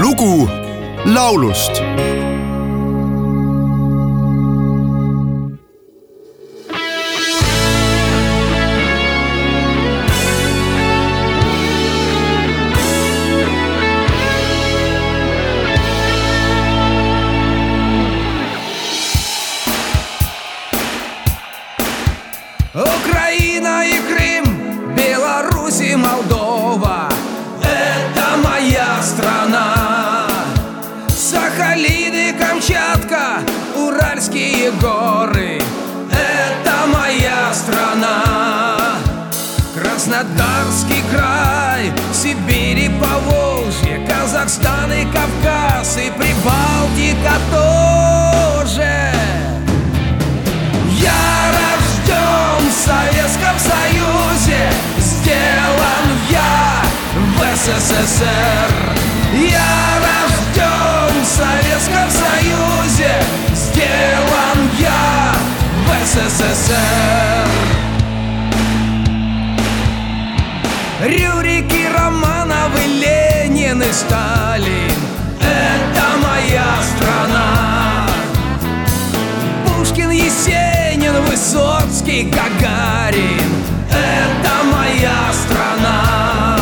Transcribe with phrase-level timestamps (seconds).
[0.00, 0.48] lugu
[1.04, 1.82] laulust
[34.80, 35.60] горы.
[36.10, 38.98] Это моя страна.
[39.74, 49.12] Краснодарский край, Сибирь Поволжье Казахстан и Кавказ и Прибалтика тоже.
[51.00, 56.82] Я рожден в Советском Союзе Сделан я
[57.14, 58.70] в СССР.
[59.34, 59.91] Я
[66.32, 67.48] СССР
[71.02, 74.92] Рюрики, Романовы, Ленин и Сталин.
[75.40, 78.06] Это моя страна.
[79.66, 83.52] Пушкин, Есенин, Высоцкий, Гагарин.
[83.90, 86.58] Это моя страна.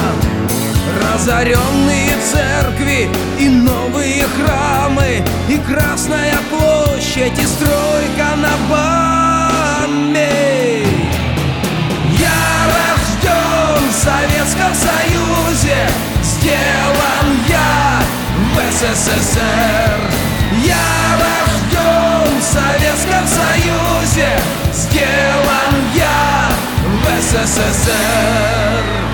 [1.01, 8.57] Разоренные церкви и новые храмы И Красная площадь, и стройка на
[9.81, 10.84] Баме
[12.19, 15.89] Я рожден в Советском Союзе.
[16.23, 18.03] Сделан я
[18.53, 20.01] в СССР.
[20.64, 20.86] Я
[21.17, 24.39] рожден в Советском Союзе.
[24.73, 26.51] Сделан я
[26.84, 29.09] в СССР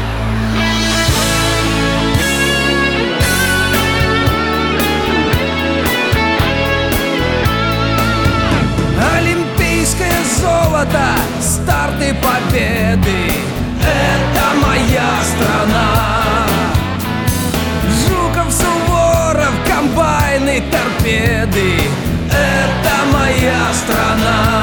[23.75, 24.61] страна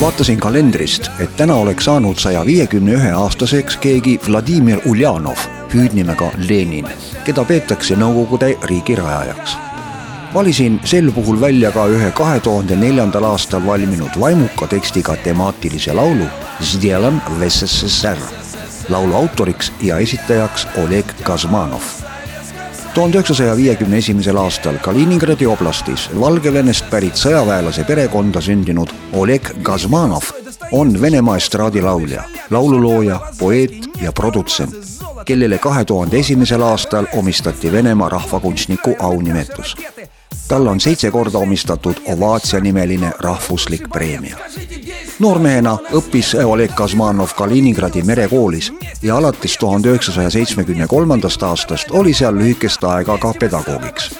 [0.00, 5.40] vaatasin kalendrist, et täna oleks saanud saja viiekümne ühe aastaseks keegi Vladimir Uljanov,
[5.72, 6.88] hüüdnimega Lenin,
[7.24, 9.56] keda peetakse Nõukogude riigi rajajaks.
[10.34, 16.26] valisin sel puhul välja ka ühe kahe tuhande neljandal aastal valminud vaimuka tekstiga temaatilise laulu
[16.62, 18.18] Zdelan v SSSR.
[18.88, 22.09] laulu autoriks ja esitajaks Oleg Kazmanov
[22.93, 30.27] tuhande üheksasaja viiekümne esimesel aastal Kaliningradi oblastis Valgevenest pärit sõjaväelase perekonda sündinud Oleg Gazmanov
[30.71, 34.75] on Venemaa estraadilaulja, laululooja, poeet ja produtsent,
[35.25, 39.75] kellele kahe tuhande esimesel aastal omistati Venemaa rahvakunstniku aunimetus.
[40.47, 44.37] talle on seitse korda omistatud Ovaatsia nimeline rahvuslik preemia
[45.21, 48.71] noormehena õppis Oleg Kazmanov Kaliningradi merekoolis
[49.01, 54.11] ja alates tuhande üheksasaja seitsmekümne kolmandast aastast oli seal lühikest aega ka pedagoogiks.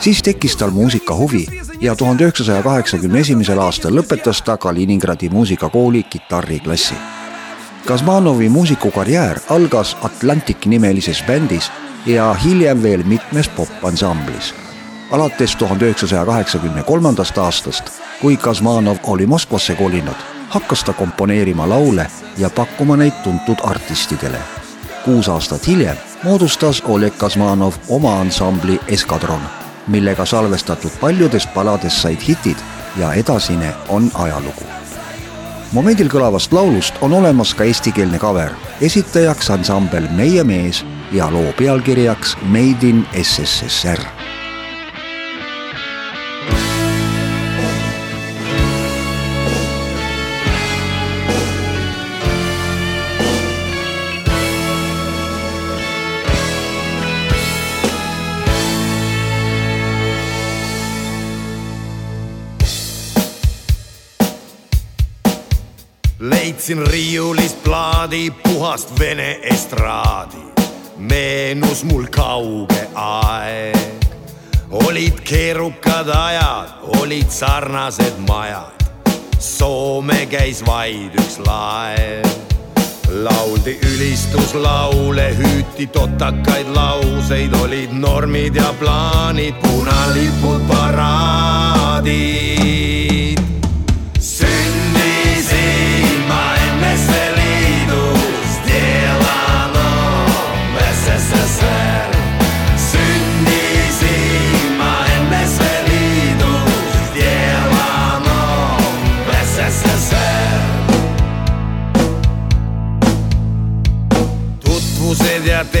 [0.00, 1.46] siis tekkis tal muusikahuvi
[1.80, 6.94] ja tuhande üheksasaja kaheksakümne esimesel aastal lõpetas ta Kaliningradi muusikakooli kitarriklassi.
[7.86, 11.70] Kazmanovi muusikukarjäär algas Atlantic nimelises bändis
[12.06, 14.54] ja hiljem veel mitmes popansamblis
[15.10, 17.90] alates tuhande üheksasaja kaheksakümne kolmandast aastast,
[18.20, 22.06] kui Kazmanov oli Moskvasse kolinud, hakkas ta komponeerima laule
[22.38, 24.38] ja pakkuma neid tuntud artistidele.
[25.04, 29.40] kuus aastat hiljem moodustas Oleg Kazmanov oma ansambli Eskadron,
[29.86, 32.56] millega salvestatud paljudest paladest said hitid
[32.96, 34.64] ja edasine on ajalugu.
[35.72, 38.50] momendil kõlavast laulust on olemas ka eestikeelne cover,
[38.80, 44.06] esitajaks ansambel Meie mees ja loo pealkirjaks Made in SSSR
[66.64, 70.44] leidsin riiulist plaadi puhast vene estraadi.
[70.96, 74.04] meenus mul kauge aeg.
[74.70, 76.68] olid keerukad ajad,
[77.00, 78.72] olid sarnased majad.
[79.38, 82.24] Soome käis vaid üks laev.
[83.12, 92.44] lauldi ülistuslaule, hüüti totakaid lauseid, olid normid ja plaanid, punalipud, paraadid.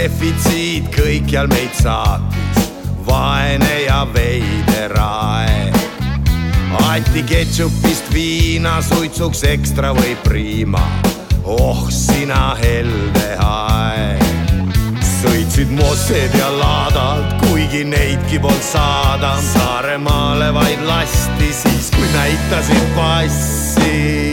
[0.04, 2.66] Defitsiit kõikjal meid saatis,
[3.06, 5.78] vaene ja veider aeg.
[6.84, 10.82] Ati ketšupist viina suitsuks ekstra või priima,
[11.48, 14.20] oh sina helde aeg
[15.22, 19.38] sõitsid mossed ja laadad, kuigi neidki polnud saada.
[19.54, 24.23] Saaremaale vaid lasti siis, kui näitasid passi.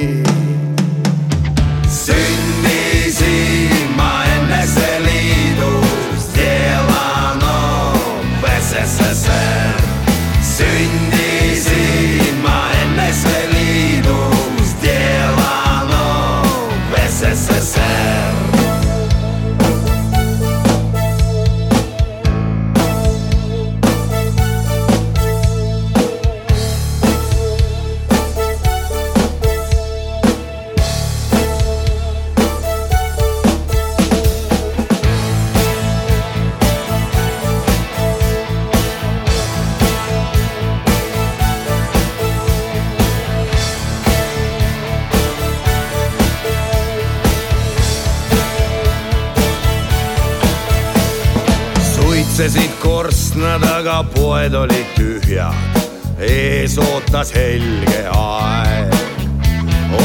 [52.42, 55.76] Suitsesid korstna taga, poed olid tühjad,
[56.18, 58.96] ees ootas helge aeg.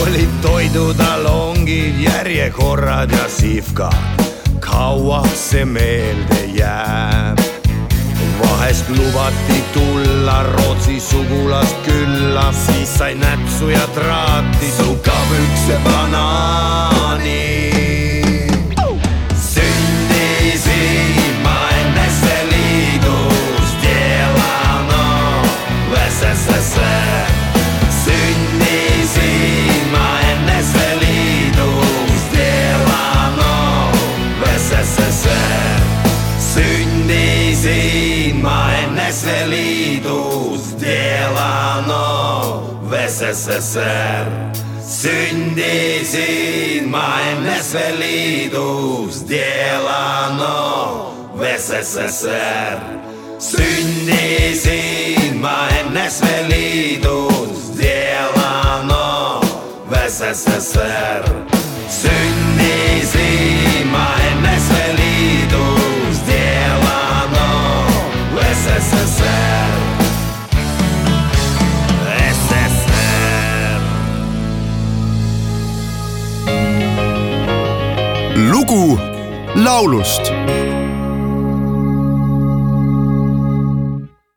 [0.02, 4.20] olid toidutalongid, järjekorrad ja sihvkad,
[4.60, 7.40] kauaks see meelde jääb.
[8.42, 17.55] vahest lubati tulla Rootsi sugulast külla, siis sai nätsu ja traati, sukapükse banaani
[43.08, 44.26] SSSR
[44.82, 52.82] sündis ilmaimnes veel liidus Dielano VSSR
[53.38, 59.40] sündis ilmaimnes veel liidus Dielano
[59.90, 61.24] VSSR
[62.00, 62.45] sündis
[78.66, 78.98] lugu
[79.54, 80.32] laulust